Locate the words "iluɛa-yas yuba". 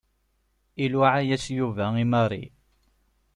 0.83-1.85